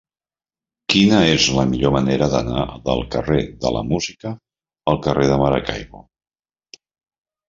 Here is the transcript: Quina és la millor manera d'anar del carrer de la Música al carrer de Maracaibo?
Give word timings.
Quina 0.91 1.17
és 1.33 1.43
la 1.57 1.65
millor 1.73 1.91
manera 1.95 2.29
d'anar 2.31 2.63
del 2.87 3.03
carrer 3.15 3.37
de 3.65 3.73
la 3.75 3.83
Música 3.91 4.31
al 4.93 4.97
carrer 5.09 5.27
de 5.33 5.37
Maracaibo? 5.43 6.01